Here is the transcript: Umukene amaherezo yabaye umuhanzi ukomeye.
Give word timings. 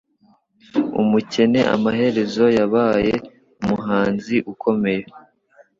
Umukene 1.01 1.59
amaherezo 1.75 2.43
yabaye 2.57 3.13
umuhanzi 3.61 4.35
ukomeye. 4.53 5.03